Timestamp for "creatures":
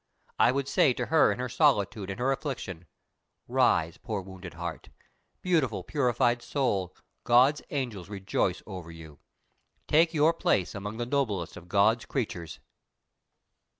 12.05-12.59